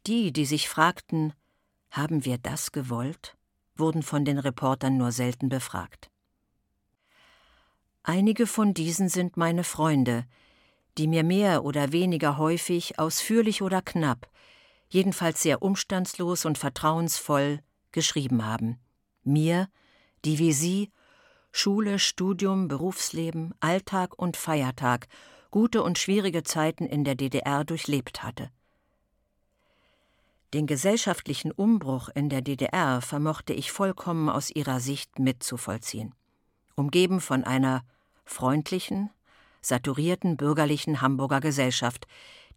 Die, 0.07 0.33
die 0.33 0.45
sich 0.45 0.69
fragten, 0.69 1.33
haben 1.91 2.25
wir 2.25 2.39
das 2.39 2.73
gewollt, 2.73 3.37
wurden 3.77 4.03
von 4.03 4.25
den 4.25 4.39
Reportern 4.39 4.97
nur 4.97 5.13
selten 5.13 5.49
befragt. 5.49 6.11
Einige 8.03 8.47
von 8.47 8.75
diesen 8.75 9.09
sind 9.09 9.37
meine 9.37 9.65
Freunde, 9.65 10.27
die 10.99 11.07
mir 11.07 11.25
mehr 11.25 11.65
oder 11.65 11.93
weniger 11.93 12.37
häufig, 12.37 12.99
ausführlich 12.99 13.63
oder 13.63 13.81
knapp, 13.81 14.29
jedenfalls 14.89 15.43
sehr 15.43 15.63
umstandslos 15.63 16.45
und 16.45 16.59
vertrauensvoll 16.59 17.61
geschrieben 17.93 18.45
haben. 18.45 18.79
Mir, 19.23 19.69
die 20.25 20.39
wie 20.39 20.53
Sie 20.53 20.91
Schule, 21.57 22.01
Studium, 22.01 22.67
Berufsleben, 22.67 23.55
Alltag 23.61 24.19
und 24.19 24.37
Feiertag, 24.37 25.07
gute 25.53 25.85
und 25.85 26.01
schwierige 26.01 26.43
Zeiten 26.43 26.85
in 26.85 27.05
der 27.05 27.15
DDR 27.15 27.65
durchlebt 27.65 28.25
hatte. 28.25 28.51
Den 30.53 30.67
gesellschaftlichen 30.67 31.53
Umbruch 31.53 32.09
in 32.13 32.29
der 32.29 32.43
DDR 32.43 33.01
vermochte 33.01 33.53
ich 33.53 33.71
vollkommen 33.71 34.29
aus 34.29 34.51
ihrer 34.51 34.81
Sicht 34.81 35.21
mitzuvollziehen. 35.21 36.13
Umgeben 36.75 37.21
von 37.21 37.45
einer 37.45 37.85
freundlichen, 38.25 39.11
saturierten 39.63 40.37
bürgerlichen 40.37 41.03
Hamburger 41.03 41.41
Gesellschaft, 41.41 42.09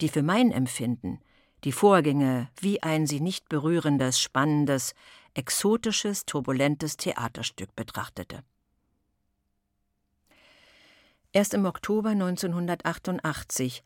die 0.02 0.10
für 0.10 0.24
mein 0.24 0.52
Empfinden 0.52 1.22
die 1.66 1.72
Vorgänge 1.72 2.50
wie 2.60 2.82
ein 2.82 3.06
sie 3.06 3.20
nicht 3.20 3.48
berührendes, 3.48 4.20
spannendes, 4.20 4.96
exotisches, 5.36 6.26
turbulentes 6.26 6.98
Theaterstück 6.98 7.76
betrachtete. 7.76 8.44
Erst 11.38 11.54
im 11.54 11.68
Oktober 11.68 12.10
1988 12.10 13.84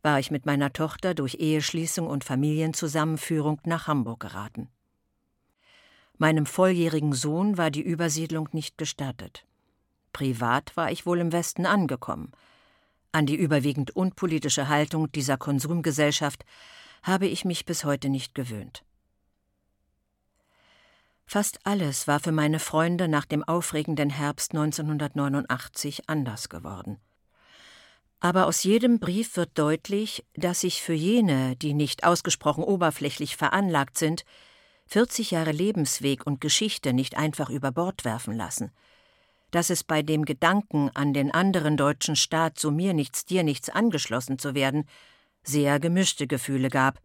war 0.00 0.18
ich 0.18 0.30
mit 0.30 0.46
meiner 0.46 0.72
Tochter 0.72 1.12
durch 1.12 1.34
Eheschließung 1.34 2.06
und 2.06 2.24
Familienzusammenführung 2.24 3.60
nach 3.66 3.88
Hamburg 3.88 4.20
geraten. 4.20 4.70
Meinem 6.16 6.46
volljährigen 6.46 7.12
Sohn 7.12 7.58
war 7.58 7.70
die 7.70 7.82
Übersiedlung 7.82 8.48
nicht 8.52 8.78
gestattet. 8.78 9.44
Privat 10.14 10.78
war 10.78 10.90
ich 10.90 11.04
wohl 11.04 11.18
im 11.20 11.30
Westen 11.30 11.66
angekommen. 11.66 12.32
An 13.12 13.26
die 13.26 13.36
überwiegend 13.36 13.94
unpolitische 13.94 14.70
Haltung 14.70 15.12
dieser 15.12 15.36
Konsumgesellschaft 15.36 16.46
habe 17.02 17.26
ich 17.26 17.44
mich 17.44 17.66
bis 17.66 17.84
heute 17.84 18.08
nicht 18.08 18.34
gewöhnt. 18.34 18.82
Fast 21.26 21.58
alles 21.64 22.06
war 22.06 22.20
für 22.20 22.32
meine 22.32 22.58
Freunde 22.58 23.08
nach 23.08 23.24
dem 23.24 23.42
aufregenden 23.42 24.10
Herbst 24.10 24.52
1989 24.52 26.08
anders 26.08 26.48
geworden. 26.48 26.98
Aber 28.20 28.46
aus 28.46 28.62
jedem 28.62 29.00
Brief 29.00 29.36
wird 29.36 29.58
deutlich, 29.58 30.24
dass 30.34 30.60
sich 30.60 30.82
für 30.82 30.94
jene, 30.94 31.56
die 31.56 31.74
nicht 31.74 32.04
ausgesprochen 32.04 32.64
oberflächlich 32.64 33.36
veranlagt 33.36 33.98
sind, 33.98 34.24
40 34.86 35.30
Jahre 35.32 35.52
Lebensweg 35.52 36.26
und 36.26 36.40
Geschichte 36.40 36.92
nicht 36.92 37.16
einfach 37.16 37.50
über 37.50 37.72
Bord 37.72 38.04
werfen 38.04 38.36
lassen, 38.36 38.70
dass 39.50 39.70
es 39.70 39.82
bei 39.82 40.02
dem 40.02 40.24
Gedanken 40.24 40.90
an 40.94 41.14
den 41.14 41.30
anderen 41.30 41.76
deutschen 41.76 42.16
Staat 42.16 42.58
so 42.58 42.70
mir 42.70 42.92
nichts, 42.92 43.24
dir 43.24 43.42
nichts 43.42 43.70
angeschlossen 43.70 44.38
zu 44.38 44.54
werden, 44.54 44.86
sehr 45.42 45.80
gemischte 45.80 46.26
Gefühle 46.26 46.68
gab, 46.68 47.00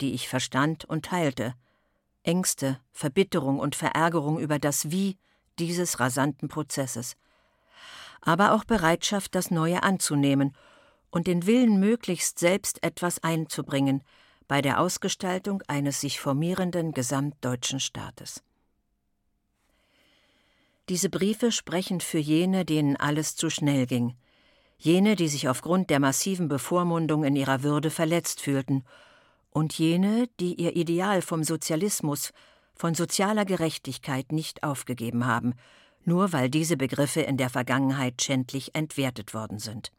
die 0.00 0.14
ich 0.14 0.28
verstand 0.28 0.84
und 0.86 1.04
teilte– 1.04 1.54
Ängste, 2.28 2.78
Verbitterung 2.92 3.58
und 3.58 3.74
Verärgerung 3.74 4.38
über 4.38 4.58
das 4.58 4.90
Wie 4.90 5.16
dieses 5.58 5.98
rasanten 5.98 6.48
Prozesses, 6.48 7.16
aber 8.20 8.52
auch 8.52 8.64
Bereitschaft, 8.64 9.34
das 9.34 9.50
Neue 9.50 9.82
anzunehmen 9.82 10.54
und 11.10 11.26
den 11.26 11.46
Willen, 11.46 11.80
möglichst 11.80 12.38
selbst 12.38 12.82
etwas 12.82 13.24
einzubringen 13.24 14.04
bei 14.46 14.60
der 14.60 14.78
Ausgestaltung 14.78 15.62
eines 15.68 16.02
sich 16.02 16.20
formierenden 16.20 16.92
gesamtdeutschen 16.92 17.80
Staates. 17.80 18.42
Diese 20.90 21.08
Briefe 21.08 21.50
sprechen 21.50 22.00
für 22.00 22.18
jene, 22.18 22.66
denen 22.66 22.96
alles 22.96 23.36
zu 23.36 23.48
schnell 23.48 23.86
ging, 23.86 24.16
jene, 24.76 25.16
die 25.16 25.28
sich 25.28 25.48
aufgrund 25.48 25.88
der 25.88 25.98
massiven 25.98 26.48
Bevormundung 26.48 27.24
in 27.24 27.36
ihrer 27.36 27.62
Würde 27.62 27.90
verletzt 27.90 28.42
fühlten 28.42 28.84
und 29.58 29.76
jene, 29.76 30.28
die 30.38 30.54
ihr 30.54 30.76
Ideal 30.76 31.20
vom 31.20 31.42
Sozialismus, 31.42 32.32
von 32.76 32.94
sozialer 32.94 33.44
Gerechtigkeit 33.44 34.30
nicht 34.30 34.62
aufgegeben 34.62 35.26
haben, 35.26 35.54
nur 36.04 36.32
weil 36.32 36.48
diese 36.48 36.76
Begriffe 36.76 37.22
in 37.22 37.36
der 37.36 37.50
Vergangenheit 37.50 38.22
schändlich 38.22 38.76
entwertet 38.76 39.34
worden 39.34 39.58
sind. 39.58 39.90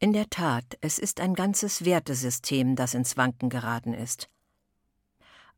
In 0.00 0.12
der 0.12 0.28
Tat, 0.30 0.64
es 0.80 0.98
ist 0.98 1.20
ein 1.20 1.34
ganzes 1.34 1.84
Wertesystem, 1.84 2.74
das 2.74 2.94
ins 2.94 3.16
Wanken 3.16 3.50
geraten 3.50 3.94
ist. 3.94 4.28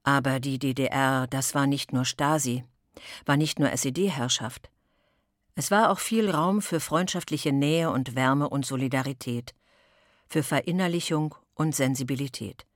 Aber 0.02 0.38
die 0.38 0.58
DDR, 0.58 1.26
das 1.28 1.54
war 1.54 1.66
nicht 1.66 1.94
nur 1.94 2.04
Stasi, 2.04 2.62
war 3.25 3.38
nicht 3.38 3.58
nur 3.58 3.73
SED-Herrschaft. 3.73 4.70
Es 5.54 5.70
war 5.70 5.90
auch 5.90 5.99
viel 5.99 6.30
Raum 6.30 6.61
für 6.61 6.78
freundschaftliche 6.78 7.52
Nähe 7.52 7.90
und 7.90 8.14
Wärme 8.14 8.50
und 8.50 8.66
Solidarität– 8.66 9.54
für 10.26 10.42
Verinnerlichung 10.42 11.35
und 11.54 11.75
Sensibilität. 11.75 12.66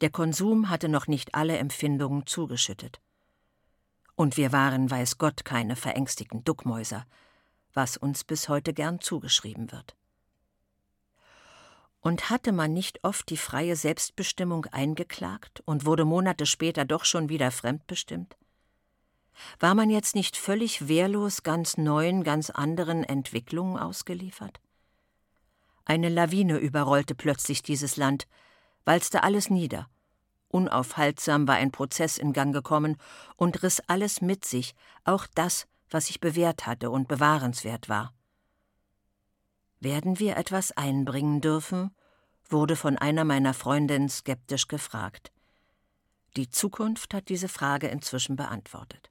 Der 0.00 0.10
Konsum 0.10 0.70
hatte 0.70 0.88
noch 0.88 1.06
nicht 1.06 1.34
alle 1.34 1.56
Empfindungen 1.58 2.26
zugeschüttet. 2.26 3.00
Und 4.16 4.36
wir 4.36 4.52
waren, 4.52 4.90
weiß 4.90 5.18
Gott, 5.18 5.44
keine 5.44 5.76
verängstigten 5.76 6.44
Duckmäuser, 6.44 7.06
was 7.72 7.96
uns 7.96 8.24
bis 8.24 8.48
heute 8.48 8.72
gern 8.72 9.00
zugeschrieben 9.00 9.72
wird. 9.72 9.96
Und 12.00 12.28
hatte 12.28 12.52
man 12.52 12.72
nicht 12.72 13.02
oft 13.02 13.30
die 13.30 13.36
freie 13.36 13.76
Selbstbestimmung 13.76 14.66
eingeklagt 14.66 15.62
und 15.64 15.86
wurde 15.86 16.04
Monate 16.04 16.44
später 16.44 16.84
doch 16.84 17.04
schon 17.04 17.28
wieder 17.28 17.50
fremdbestimmt? 17.50 18.36
War 19.58 19.74
man 19.74 19.90
jetzt 19.90 20.14
nicht 20.14 20.36
völlig 20.36 20.86
wehrlos 20.86 21.42
ganz 21.42 21.76
neuen, 21.76 22.22
ganz 22.22 22.50
anderen 22.50 23.04
Entwicklungen 23.04 23.78
ausgeliefert? 23.78 24.60
Eine 25.84 26.08
Lawine 26.08 26.58
überrollte 26.58 27.14
plötzlich 27.14 27.62
dieses 27.62 27.96
Land, 27.96 28.26
walzte 28.84 29.22
alles 29.22 29.50
nieder. 29.50 29.88
Unaufhaltsam 30.48 31.48
war 31.48 31.56
ein 31.56 31.72
Prozess 31.72 32.16
in 32.16 32.32
Gang 32.32 32.54
gekommen 32.54 32.96
und 33.36 33.62
riss 33.62 33.80
alles 33.86 34.20
mit 34.20 34.44
sich, 34.44 34.74
auch 35.04 35.26
das, 35.34 35.66
was 35.90 36.06
sich 36.06 36.20
bewährt 36.20 36.66
hatte 36.66 36.90
und 36.90 37.08
bewahrenswert 37.08 37.88
war. 37.88 38.14
Werden 39.80 40.18
wir 40.18 40.36
etwas 40.36 40.72
einbringen 40.72 41.40
dürfen? 41.40 41.94
wurde 42.48 42.76
von 42.76 42.98
einer 42.98 43.24
meiner 43.24 43.54
Freundinnen 43.54 44.08
skeptisch 44.08 44.68
gefragt. 44.68 45.32
Die 46.36 46.50
Zukunft 46.50 47.14
hat 47.14 47.28
diese 47.28 47.48
Frage 47.48 47.88
inzwischen 47.88 48.36
beantwortet. 48.36 49.10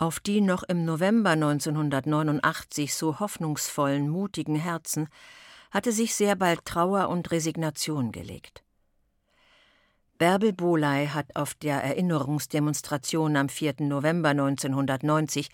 Auf 0.00 0.20
die 0.20 0.40
noch 0.40 0.62
im 0.62 0.84
November 0.84 1.30
1989 1.30 2.94
so 2.94 3.18
hoffnungsvollen, 3.18 4.08
mutigen 4.08 4.54
Herzen 4.54 5.08
hatte 5.72 5.90
sich 5.90 6.14
sehr 6.14 6.36
bald 6.36 6.64
Trauer 6.64 7.08
und 7.08 7.32
Resignation 7.32 8.12
gelegt. 8.12 8.62
Bärbel 10.16 10.52
Boley 10.52 11.08
hat 11.08 11.34
auf 11.34 11.54
der 11.54 11.82
Erinnerungsdemonstration 11.82 13.36
am 13.36 13.48
4. 13.48 13.74
November 13.80 14.28
1990 14.28 15.48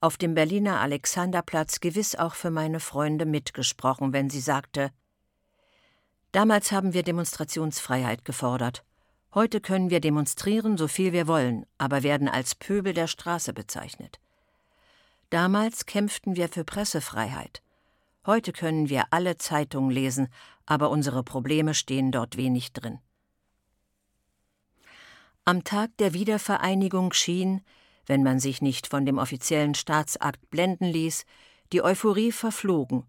auf 0.00 0.16
dem 0.16 0.32
Berliner 0.32 0.80
Alexanderplatz 0.80 1.80
gewiss 1.80 2.16
auch 2.16 2.34
für 2.34 2.50
meine 2.50 2.80
Freunde 2.80 3.26
mitgesprochen, 3.26 4.14
wenn 4.14 4.30
sie 4.30 4.40
sagte: 4.40 4.92
Damals 6.32 6.72
haben 6.72 6.94
wir 6.94 7.02
Demonstrationsfreiheit 7.02 8.24
gefordert. 8.24 8.82
Heute 9.32 9.60
können 9.60 9.90
wir 9.90 10.00
demonstrieren, 10.00 10.76
so 10.76 10.88
viel 10.88 11.12
wir 11.12 11.28
wollen, 11.28 11.64
aber 11.78 12.02
werden 12.02 12.28
als 12.28 12.56
Pöbel 12.56 12.94
der 12.94 13.06
Straße 13.06 13.52
bezeichnet. 13.52 14.18
Damals 15.30 15.86
kämpften 15.86 16.34
wir 16.34 16.48
für 16.48 16.64
Pressefreiheit. 16.64 17.62
Heute 18.26 18.52
können 18.52 18.88
wir 18.88 19.04
alle 19.12 19.38
Zeitungen 19.38 19.92
lesen, 19.92 20.28
aber 20.66 20.90
unsere 20.90 21.22
Probleme 21.22 21.74
stehen 21.74 22.10
dort 22.10 22.36
wenig 22.36 22.72
drin. 22.72 22.98
Am 25.44 25.62
Tag 25.62 25.96
der 25.98 26.12
Wiedervereinigung 26.12 27.12
schien, 27.12 27.60
wenn 28.06 28.24
man 28.24 28.40
sich 28.40 28.60
nicht 28.60 28.88
von 28.88 29.06
dem 29.06 29.18
offiziellen 29.18 29.76
Staatsakt 29.76 30.50
blenden 30.50 30.86
ließ, 30.86 31.24
die 31.72 31.82
Euphorie 31.82 32.32
verflogen, 32.32 33.04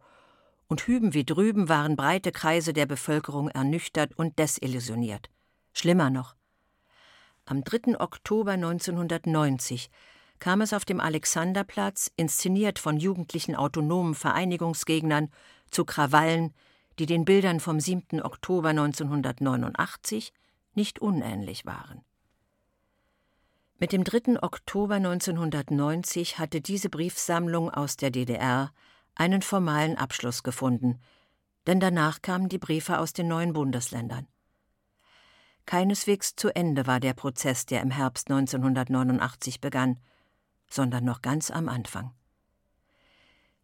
und 0.67 0.87
hüben 0.87 1.15
wie 1.15 1.25
drüben 1.25 1.67
waren 1.67 1.95
breite 1.95 2.31
Kreise 2.31 2.73
der 2.73 2.85
Bevölkerung 2.85 3.49
ernüchtert 3.49 4.17
und 4.17 4.39
desillusioniert. 4.39 5.29
Schlimmer 5.73 6.09
noch. 6.09 6.35
Am 7.45 7.63
3. 7.63 7.99
Oktober 7.99 8.51
1990 8.51 9.89
kam 10.39 10.61
es 10.61 10.73
auf 10.73 10.85
dem 10.85 10.99
Alexanderplatz, 10.99 12.11
inszeniert 12.15 12.79
von 12.79 12.97
jugendlichen 12.97 13.55
autonomen 13.55 14.15
Vereinigungsgegnern, 14.15 15.29
zu 15.69 15.85
Krawallen, 15.85 16.53
die 16.99 17.05
den 17.05 17.25
Bildern 17.25 17.59
vom 17.59 17.79
7. 17.79 18.21
Oktober 18.21 18.69
1989 18.69 20.33
nicht 20.73 20.99
unähnlich 20.99 21.65
waren. 21.65 22.01
Mit 23.79 23.93
dem 23.93 24.03
3. 24.03 24.43
Oktober 24.43 24.95
1990 24.95 26.37
hatte 26.37 26.61
diese 26.61 26.89
Briefsammlung 26.89 27.71
aus 27.71 27.97
der 27.97 28.11
DDR 28.11 28.71
einen 29.15 29.41
formalen 29.41 29.97
Abschluss 29.97 30.43
gefunden, 30.43 30.99
denn 31.67 31.79
danach 31.79 32.21
kamen 32.21 32.49
die 32.49 32.59
Briefe 32.59 32.99
aus 32.99 33.13
den 33.13 33.27
neuen 33.27 33.53
Bundesländern. 33.53 34.27
Keineswegs 35.65 36.35
zu 36.35 36.53
Ende 36.55 36.87
war 36.87 36.99
der 36.99 37.13
Prozess, 37.13 37.65
der 37.65 37.81
im 37.81 37.91
Herbst 37.91 38.29
1989 38.29 39.61
begann, 39.61 39.97
sondern 40.69 41.03
noch 41.03 41.21
ganz 41.21 41.51
am 41.51 41.69
Anfang. 41.69 42.13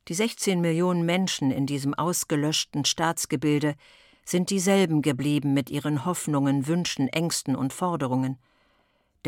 Die 0.08 0.14
16 0.14 0.62
Millionen 0.62 1.06
Menschen 1.06 1.52
in 1.52 1.66
diesem 1.66 1.94
ausgelöschten 1.94 2.86
Staatsgebilde 2.86 3.76
sind 4.24 4.50
dieselben 4.50 5.02
geblieben 5.02 5.54
mit 5.54 5.70
ihren 5.70 6.06
Hoffnungen, 6.06 6.68
Wünschen, 6.68 7.08
Ängsten 7.08 7.56
und 7.56 7.74
Forderungen– 7.74 8.38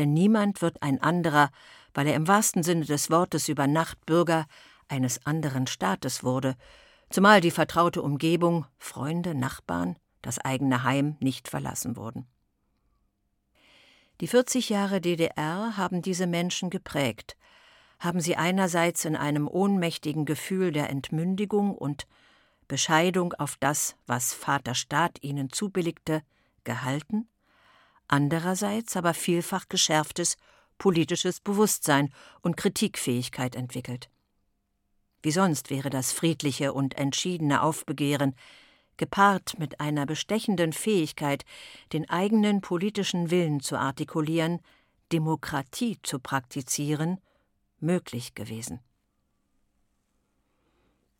denn 0.00 0.14
niemand 0.14 0.62
wird 0.62 0.82
ein 0.82 1.02
anderer, 1.02 1.50
weil 1.92 2.06
er 2.06 2.14
im 2.14 2.26
wahrsten 2.26 2.62
Sinne 2.62 2.86
des 2.86 3.10
Wortes 3.10 3.50
über 3.50 3.66
Nacht 3.66 4.06
Bürger 4.06 4.46
eines 4.88 5.26
anderen 5.26 5.66
Staates 5.66 6.24
wurde, 6.24 6.56
zumal 7.10 7.42
die 7.42 7.50
vertraute 7.50 8.00
Umgebung, 8.00 8.64
Freunde, 8.78 9.34
Nachbarn, 9.34 9.96
das 10.22 10.38
eigene 10.38 10.84
Heim 10.84 11.16
nicht 11.20 11.48
verlassen 11.48 11.96
wurden. 11.96 12.26
Die 14.20 14.26
40 14.26 14.68
Jahre 14.68 15.00
DDR 15.00 15.78
haben 15.78 16.02
diese 16.02 16.26
Menschen 16.26 16.68
geprägt, 16.68 17.38
haben 17.98 18.20
sie 18.20 18.36
einerseits 18.36 19.06
in 19.06 19.16
einem 19.16 19.48
ohnmächtigen 19.48 20.26
Gefühl 20.26 20.72
der 20.72 20.90
Entmündigung 20.90 21.74
und 21.74 22.06
Bescheidung 22.68 23.32
auf 23.32 23.56
das, 23.58 23.96
was 24.06 24.34
Vater 24.34 24.74
Staat 24.74 25.22
ihnen 25.22 25.50
zubilligte, 25.50 26.22
gehalten, 26.64 27.28
andererseits 28.08 28.94
aber 28.94 29.14
vielfach 29.14 29.70
geschärftes 29.70 30.36
politisches 30.76 31.40
Bewusstsein 31.40 32.12
und 32.42 32.58
Kritikfähigkeit 32.58 33.56
entwickelt. 33.56 34.10
Wie 35.22 35.30
sonst 35.30 35.70
wäre 35.70 35.88
das 35.88 36.12
friedliche 36.12 36.74
und 36.74 36.98
entschiedene 36.98 37.62
Aufbegehren, 37.62 38.34
gepaart 39.00 39.58
mit 39.58 39.80
einer 39.80 40.04
bestechenden 40.04 40.72
Fähigkeit, 40.72 41.44
den 41.92 42.08
eigenen 42.08 42.60
politischen 42.60 43.30
Willen 43.30 43.60
zu 43.60 43.76
artikulieren, 43.76 44.60
Demokratie 45.10 45.98
zu 46.02 46.20
praktizieren, 46.20 47.18
möglich 47.80 48.34
gewesen. 48.34 48.78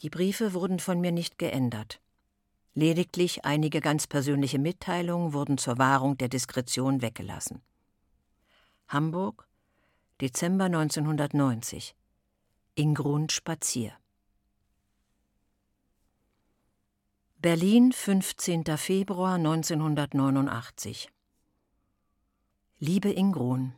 Die 0.03 0.11
Briefe 0.11 0.53
wurden 0.53 0.79
von 0.79 1.01
mir 1.01 1.11
nicht 1.11 1.39
geändert. 1.39 2.01
Lediglich 2.75 3.45
einige 3.47 3.81
ganz 3.81 4.07
persönliche 4.07 4.59
Mitteilungen 4.59 5.33
wurden 5.33 5.59
zur 5.59 5.79
Wahrung 5.79 6.19
der 6.19 6.29
Diskretion 6.29 7.01
weggelassen. 7.01 7.63
Hamburg, 8.89 9.49
Dezember 10.21 10.67
1990. 10.67 11.97
Ingrun 12.75 13.31
Spazier. 13.31 14.00
Berlin, 17.43 17.91
15. 17.91 18.65
Februar 18.77 19.37
1989. 19.37 21.09
Liebe 22.79 23.11
Ingrun, 23.11 23.73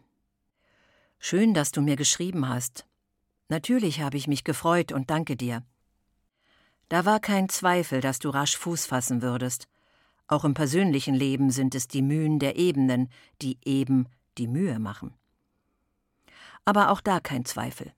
schön, 1.20 1.54
dass 1.54 1.70
du 1.70 1.80
mir 1.80 1.94
geschrieben 1.94 2.48
hast. 2.48 2.86
Natürlich 3.48 4.00
habe 4.00 4.16
ich 4.16 4.26
mich 4.26 4.42
gefreut 4.42 4.90
und 4.90 5.10
danke 5.10 5.36
dir. 5.36 5.62
Da 6.88 7.04
war 7.04 7.20
kein 7.20 7.48
Zweifel, 7.48 8.00
dass 8.00 8.18
du 8.18 8.30
rasch 8.30 8.56
Fuß 8.56 8.86
fassen 8.86 9.22
würdest. 9.22 9.68
Auch 10.26 10.44
im 10.44 10.54
persönlichen 10.54 11.14
Leben 11.14 11.52
sind 11.52 11.76
es 11.76 11.86
die 11.86 12.02
Mühen 12.02 12.40
der 12.40 12.56
Ebenen, 12.56 13.10
die 13.42 13.58
eben 13.64 14.08
die 14.38 14.48
Mühe 14.48 14.80
machen. 14.80 15.14
Aber 16.64 16.90
auch 16.90 17.00
da 17.00 17.20
kein 17.20 17.44
Zweifel. 17.44 17.92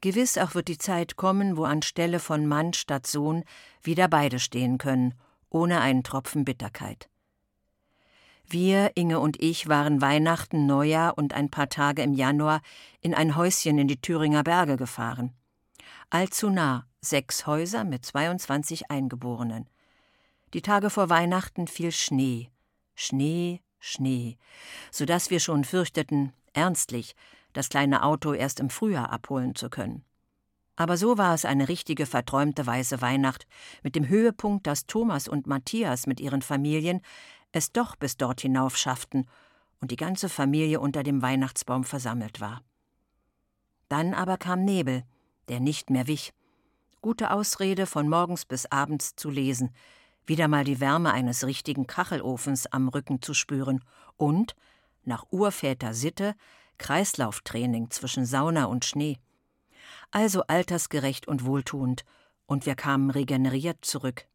Gewiss 0.00 0.38
auch 0.38 0.54
wird 0.54 0.68
die 0.68 0.78
Zeit 0.78 1.16
kommen, 1.16 1.56
wo 1.56 1.64
anstelle 1.64 2.20
von 2.20 2.46
Mann 2.46 2.72
statt 2.72 3.06
Sohn 3.06 3.44
wieder 3.82 4.08
beide 4.08 4.38
stehen 4.38 4.78
können, 4.78 5.14
ohne 5.50 5.80
einen 5.80 6.04
Tropfen 6.04 6.44
Bitterkeit. 6.44 7.08
Wir, 8.46 8.92
Inge 8.94 9.20
und 9.20 9.42
ich, 9.42 9.68
waren 9.68 10.00
Weihnachten, 10.00 10.66
Neujahr 10.66 11.18
und 11.18 11.34
ein 11.34 11.50
paar 11.50 11.68
Tage 11.68 12.02
im 12.02 12.14
Januar 12.14 12.62
in 13.00 13.12
ein 13.12 13.36
Häuschen 13.36 13.78
in 13.78 13.88
die 13.88 14.00
Thüringer 14.00 14.42
Berge 14.42 14.76
gefahren. 14.76 15.34
Allzu 16.08 16.48
nah, 16.48 16.86
sechs 17.02 17.46
Häuser 17.46 17.84
mit 17.84 18.06
22 18.06 18.90
Eingeborenen. 18.90 19.68
Die 20.54 20.62
Tage 20.62 20.88
vor 20.88 21.10
Weihnachten 21.10 21.66
fiel 21.66 21.92
Schnee, 21.92 22.50
Schnee, 22.94 23.60
Schnee, 23.80 24.38
so 24.90 25.04
dass 25.04 25.28
wir 25.28 25.40
schon 25.40 25.64
fürchteten, 25.64 26.32
ernstlich, 26.54 27.14
das 27.52 27.68
kleine 27.68 28.02
Auto 28.02 28.32
erst 28.32 28.60
im 28.60 28.70
Frühjahr 28.70 29.10
abholen 29.10 29.54
zu 29.54 29.70
können. 29.70 30.04
Aber 30.76 30.96
so 30.96 31.18
war 31.18 31.34
es 31.34 31.44
eine 31.44 31.68
richtige 31.68 32.06
verträumte 32.06 32.64
weiße 32.64 33.00
Weihnacht, 33.00 33.46
mit 33.82 33.96
dem 33.96 34.08
Höhepunkt, 34.08 34.66
dass 34.66 34.86
Thomas 34.86 35.26
und 35.26 35.46
Matthias 35.48 36.06
mit 36.06 36.20
ihren 36.20 36.42
Familien 36.42 37.00
es 37.50 37.72
doch 37.72 37.96
bis 37.96 38.16
dort 38.16 38.40
hinauf 38.40 38.76
schafften 38.76 39.26
und 39.80 39.90
die 39.90 39.96
ganze 39.96 40.28
Familie 40.28 40.80
unter 40.80 41.02
dem 41.02 41.20
Weihnachtsbaum 41.20 41.84
versammelt 41.84 42.40
war. 42.40 42.62
Dann 43.88 44.14
aber 44.14 44.36
kam 44.36 44.64
Nebel, 44.64 45.02
der 45.48 45.60
nicht 45.60 45.90
mehr 45.90 46.06
wich, 46.06 46.32
gute 47.00 47.30
Ausrede, 47.30 47.86
von 47.86 48.08
morgens 48.08 48.44
bis 48.44 48.66
abends 48.66 49.16
zu 49.16 49.30
lesen, 49.30 49.70
wieder 50.26 50.46
mal 50.46 50.64
die 50.64 50.78
Wärme 50.78 51.12
eines 51.12 51.46
richtigen 51.46 51.86
Kachelofens 51.86 52.66
am 52.66 52.88
Rücken 52.88 53.22
zu 53.22 53.34
spüren 53.34 53.82
und, 54.16 54.54
nach 55.04 55.24
Urväter 55.30 55.94
Sitte, 55.94 56.34
Kreislauftraining 56.78 57.90
zwischen 57.90 58.24
Sauna 58.24 58.64
und 58.64 58.84
Schnee. 58.84 59.18
Also 60.10 60.42
altersgerecht 60.42 61.28
und 61.28 61.44
wohltuend, 61.44 62.04
und 62.46 62.64
wir 62.64 62.74
kamen 62.74 63.10
regeneriert 63.10 63.84
zurück. 63.84 64.26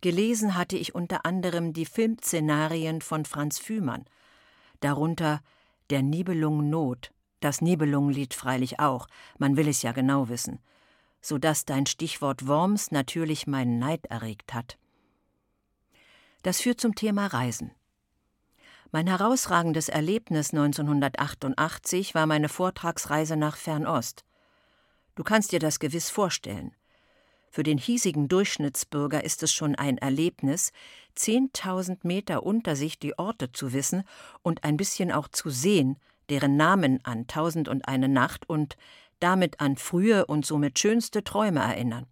Gelesen 0.00 0.54
hatte 0.56 0.76
ich 0.76 0.94
unter 0.94 1.26
anderem 1.26 1.72
die 1.72 1.86
Filmszenarien 1.86 3.02
von 3.02 3.24
Franz 3.24 3.58
Fühmann, 3.58 4.04
darunter 4.80 5.40
der 5.90 6.02
Nibelung 6.02 6.70
Not, 6.70 7.12
das 7.40 7.60
Nibelungenlied 7.60 8.34
freilich 8.34 8.80
auch, 8.80 9.06
man 9.38 9.56
will 9.56 9.68
es 9.68 9.82
ja 9.82 9.92
genau 9.92 10.28
wissen, 10.28 10.58
so 11.20 11.38
dass 11.38 11.64
dein 11.64 11.86
Stichwort 11.86 12.46
Worms 12.46 12.90
natürlich 12.90 13.46
meinen 13.46 13.78
Neid 13.78 14.06
erregt 14.06 14.54
hat. 14.54 14.78
Das 16.42 16.60
führt 16.60 16.80
zum 16.80 16.94
Thema 16.94 17.26
Reisen. 17.26 17.72
Mein 18.96 19.08
herausragendes 19.08 19.90
Erlebnis 19.90 20.54
1988 20.54 22.14
war 22.14 22.24
meine 22.24 22.48
Vortragsreise 22.48 23.36
nach 23.36 23.58
Fernost. 23.58 24.24
Du 25.16 25.22
kannst 25.22 25.52
dir 25.52 25.58
das 25.58 25.80
gewiss 25.80 26.08
vorstellen. 26.08 26.74
Für 27.50 27.62
den 27.62 27.76
hiesigen 27.76 28.26
Durchschnittsbürger 28.28 29.22
ist 29.22 29.42
es 29.42 29.52
schon 29.52 29.74
ein 29.74 29.98
Erlebnis, 29.98 30.72
10.000 31.14 32.06
Meter 32.06 32.42
unter 32.42 32.74
sich 32.74 32.98
die 32.98 33.18
Orte 33.18 33.52
zu 33.52 33.74
wissen 33.74 34.02
und 34.40 34.64
ein 34.64 34.78
bisschen 34.78 35.12
auch 35.12 35.28
zu 35.28 35.50
sehen, 35.50 35.98
deren 36.30 36.56
Namen 36.56 37.04
an 37.04 37.26
Tausend 37.26 37.68
und 37.68 37.86
eine 37.86 38.08
Nacht 38.08 38.48
und 38.48 38.78
damit 39.20 39.60
an 39.60 39.76
frühe 39.76 40.24
und 40.24 40.46
somit 40.46 40.78
schönste 40.78 41.22
Träume 41.22 41.60
erinnern. 41.60 42.06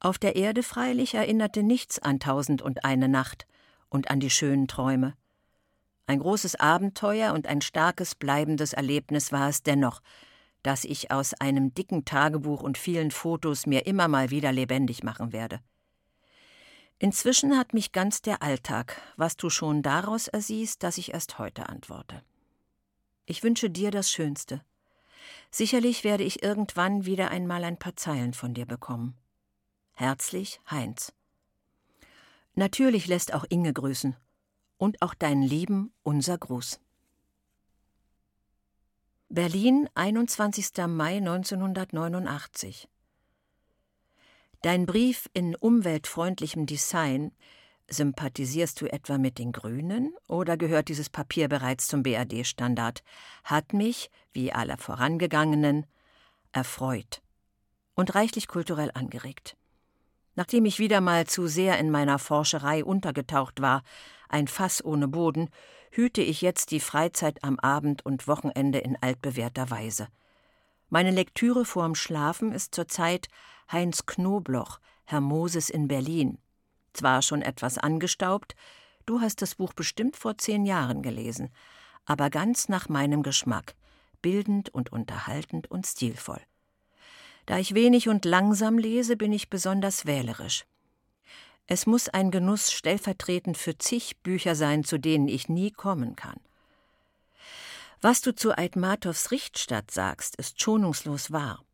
Auf 0.00 0.16
der 0.16 0.34
Erde 0.34 0.62
freilich 0.62 1.12
erinnerte 1.12 1.62
nichts 1.62 1.98
an 1.98 2.20
Tausend 2.20 2.62
und 2.62 2.86
eine 2.86 3.10
Nacht 3.10 3.46
und 3.94 4.10
an 4.10 4.20
die 4.20 4.30
schönen 4.30 4.66
Träume. 4.68 5.14
Ein 6.06 6.18
großes 6.18 6.56
Abenteuer 6.56 7.32
und 7.32 7.46
ein 7.46 7.62
starkes 7.62 8.14
bleibendes 8.14 8.74
Erlebnis 8.74 9.32
war 9.32 9.48
es 9.48 9.62
dennoch, 9.62 10.02
das 10.62 10.84
ich 10.84 11.10
aus 11.10 11.32
einem 11.34 11.74
dicken 11.74 12.04
Tagebuch 12.04 12.62
und 12.62 12.76
vielen 12.76 13.10
Fotos 13.10 13.66
mir 13.66 13.86
immer 13.86 14.08
mal 14.08 14.30
wieder 14.30 14.52
lebendig 14.52 15.02
machen 15.02 15.32
werde. 15.32 15.60
Inzwischen 16.98 17.56
hat 17.56 17.72
mich 17.72 17.92
ganz 17.92 18.20
der 18.20 18.42
Alltag, 18.42 19.00
was 19.16 19.36
du 19.36 19.48
schon 19.48 19.82
daraus 19.82 20.28
ersiehst, 20.28 20.82
dass 20.82 20.98
ich 20.98 21.14
erst 21.14 21.38
heute 21.38 21.68
antworte. 21.68 22.22
Ich 23.26 23.42
wünsche 23.42 23.70
dir 23.70 23.90
das 23.90 24.10
Schönste. 24.10 24.62
Sicherlich 25.50 26.04
werde 26.04 26.24
ich 26.24 26.42
irgendwann 26.42 27.06
wieder 27.06 27.30
einmal 27.30 27.64
ein 27.64 27.78
paar 27.78 27.96
Zeilen 27.96 28.34
von 28.34 28.54
dir 28.54 28.66
bekommen. 28.66 29.14
Herzlich, 29.92 30.60
Heinz. 30.70 31.12
Natürlich 32.54 33.06
lässt 33.06 33.34
auch 33.34 33.44
Inge 33.48 33.72
grüßen. 33.72 34.16
Und 34.76 35.00
auch 35.02 35.14
deinen 35.14 35.42
Lieben 35.42 35.92
unser 36.02 36.36
Gruß. 36.36 36.80
Berlin, 39.28 39.88
21. 39.94 40.72
Mai 40.88 41.16
1989. 41.16 42.88
Dein 44.62 44.86
Brief 44.86 45.28
in 45.32 45.54
umweltfreundlichem 45.54 46.66
Design 46.66 47.32
Sympathisierst 47.88 48.80
du 48.80 48.86
etwa 48.86 49.18
mit 49.18 49.38
den 49.38 49.52
Grünen 49.52 50.14
oder 50.26 50.56
gehört 50.56 50.88
dieses 50.88 51.10
Papier 51.10 51.48
bereits 51.48 51.86
zum 51.86 52.02
BRD-Standard? 52.02 53.02
Hat 53.44 53.74
mich, 53.74 54.10
wie 54.32 54.52
alle 54.52 54.78
vorangegangenen, 54.78 55.86
erfreut 56.52 57.22
und 57.94 58.14
reichlich 58.14 58.48
kulturell 58.48 58.90
angeregt. 58.94 59.56
Nachdem 60.36 60.64
ich 60.64 60.78
wieder 60.78 61.00
mal 61.00 61.26
zu 61.26 61.46
sehr 61.46 61.78
in 61.78 61.90
meiner 61.90 62.18
Forscherei 62.18 62.84
untergetaucht 62.84 63.60
war, 63.60 63.82
ein 64.28 64.48
Fass 64.48 64.84
ohne 64.84 65.06
Boden, 65.06 65.48
hüte 65.90 66.22
ich 66.22 66.42
jetzt 66.42 66.72
die 66.72 66.80
Freizeit 66.80 67.44
am 67.44 67.58
Abend 67.60 68.04
und 68.04 68.26
Wochenende 68.26 68.78
in 68.78 68.96
altbewährter 69.00 69.70
Weise. 69.70 70.08
Meine 70.90 71.12
Lektüre 71.12 71.64
vorm 71.64 71.94
Schlafen 71.94 72.52
ist 72.52 72.74
zurzeit 72.74 73.28
Heinz 73.70 74.06
Knobloch, 74.06 74.80
Herr 75.04 75.20
Moses 75.20 75.70
in 75.70 75.88
Berlin. 75.88 76.38
Zwar 76.92 77.22
schon 77.22 77.42
etwas 77.42 77.78
angestaubt, 77.78 78.54
du 79.06 79.20
hast 79.20 79.42
das 79.42 79.54
Buch 79.54 79.72
bestimmt 79.72 80.16
vor 80.16 80.36
zehn 80.38 80.64
Jahren 80.66 81.02
gelesen, 81.02 81.50
aber 82.04 82.30
ganz 82.30 82.68
nach 82.68 82.88
meinem 82.88 83.22
Geschmack, 83.22 83.74
bildend 84.20 84.70
und 84.70 84.92
unterhaltend 84.92 85.70
und 85.70 85.86
stilvoll. 85.86 86.40
Da 87.46 87.58
ich 87.58 87.74
wenig 87.74 88.08
und 88.08 88.24
langsam 88.24 88.78
lese, 88.78 89.16
bin 89.16 89.32
ich 89.32 89.50
besonders 89.50 90.06
wählerisch. 90.06 90.64
Es 91.66 91.86
muss 91.86 92.08
ein 92.08 92.30
Genuss 92.30 92.72
stellvertretend 92.72 93.56
für 93.56 93.78
zig 93.78 94.18
Bücher 94.22 94.54
sein, 94.54 94.84
zu 94.84 94.98
denen 94.98 95.28
ich 95.28 95.48
nie 95.48 95.70
kommen 95.70 96.14
kann. 96.14 96.40
Was 98.02 98.20
du 98.20 98.34
zu 98.34 98.56
Aitmatows 98.56 99.30
Richtstadt 99.30 99.90
sagst, 99.90 100.36
ist 100.36 100.60
schonungslos 100.60 101.32
wahr. 101.32 101.64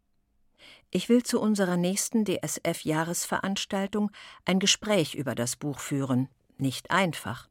Ich 0.93 1.09
will 1.09 1.23
zu 1.23 1.41
unserer 1.41 1.77
nächsten 1.77 2.25
DSF-Jahresveranstaltung 2.25 4.11
ein 4.45 4.61
Gespräch 4.61 5.15
über 5.15 5.35
das 5.35 5.57
Buch 5.57 5.79
führen. 5.81 6.29
Nicht 6.57 6.91
einfach. 6.91 7.49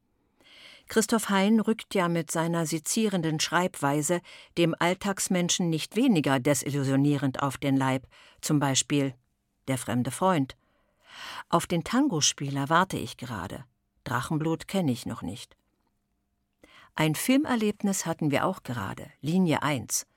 Christoph 0.90 1.28
Hein 1.28 1.60
rückt 1.60 1.94
ja 1.94 2.08
mit 2.08 2.32
seiner 2.32 2.66
sezierenden 2.66 3.38
Schreibweise 3.38 4.20
dem 4.58 4.74
Alltagsmenschen 4.76 5.70
nicht 5.70 5.94
weniger 5.94 6.40
desillusionierend 6.40 7.44
auf 7.44 7.58
den 7.58 7.76
Leib, 7.76 8.08
zum 8.40 8.58
Beispiel 8.58 9.14
Der 9.68 9.78
fremde 9.78 10.10
Freund. 10.10 10.56
Auf 11.48 11.68
den 11.68 11.84
Tangospieler 11.84 12.68
warte 12.70 12.96
ich 12.96 13.16
gerade. 13.16 13.64
Drachenblut 14.02 14.66
kenne 14.66 14.90
ich 14.90 15.06
noch 15.06 15.22
nicht. 15.22 15.56
Ein 16.96 17.14
Filmerlebnis 17.14 18.04
hatten 18.04 18.32
wir 18.32 18.44
auch 18.44 18.64
gerade, 18.64 19.06
Linie 19.20 19.62
1. 19.62 20.08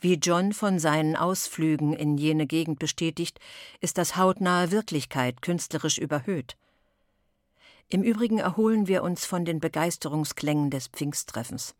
Wie 0.00 0.14
John 0.14 0.52
von 0.52 0.80
seinen 0.80 1.14
Ausflügen 1.14 1.92
in 1.92 2.18
jene 2.18 2.48
Gegend 2.48 2.80
bestätigt, 2.80 3.38
ist 3.80 3.96
das 3.96 4.16
hautnahe 4.16 4.72
Wirklichkeit 4.72 5.40
künstlerisch 5.40 5.98
überhöht. 5.98 6.56
Im 7.88 8.02
Übrigen 8.02 8.38
erholen 8.38 8.88
wir 8.88 9.02
uns 9.02 9.24
von 9.24 9.44
den 9.44 9.60
Begeisterungsklängen 9.60 10.70
des 10.70 10.88
Pfingsttreffens. 10.88 11.74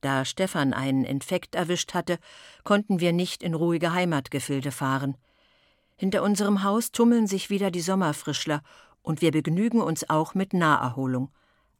Da 0.00 0.24
Stefan 0.24 0.72
einen 0.72 1.04
Infekt 1.04 1.54
erwischt 1.54 1.94
hatte, 1.94 2.18
konnten 2.64 3.00
wir 3.00 3.12
nicht 3.12 3.42
in 3.42 3.54
ruhige 3.54 3.92
Heimatgefilde 3.92 4.72
fahren. 4.72 5.16
Hinter 5.96 6.22
unserem 6.22 6.64
Haus 6.64 6.90
tummeln 6.90 7.26
sich 7.26 7.50
wieder 7.50 7.70
die 7.70 7.80
Sommerfrischler, 7.80 8.62
und 9.02 9.20
wir 9.20 9.32
begnügen 9.32 9.80
uns 9.80 10.08
auch 10.08 10.34
mit 10.34 10.52
Naherholung. 10.52 11.30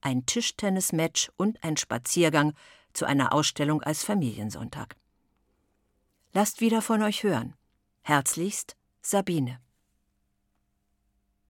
Ein 0.01 0.27
Tischtennismatch 0.27 1.31
und 1.37 1.63
ein 1.63 1.77
Spaziergang 1.77 2.55
zu 2.93 3.05
einer 3.07 3.33
Ausstellung 3.33 3.83
als 3.83 4.05
Familiensonntag. 4.05 4.97
Lasst 6.33 6.61
wieder 6.61 6.83
von 6.83 7.03
euch 7.03 7.23
hören. 7.23 7.55
Herzlichst 8.03 8.77
Sabine. 9.01 9.61